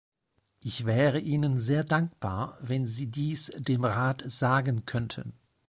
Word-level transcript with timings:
Ich 0.61 0.87
wäre 0.87 1.19
Ihnen 1.19 1.59
sehr 1.59 1.83
dankbar, 1.83 2.57
wenn 2.59 2.87
Sie 2.87 3.11
dies 3.11 3.51
dem 3.59 3.83
Rat 3.85 4.23
sagen 4.25 4.83
könnten. 4.87 5.33